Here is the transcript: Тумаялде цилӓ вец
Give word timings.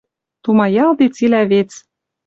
Тумаялде 0.43 1.05
цилӓ 1.15 1.41
вец 1.51 1.71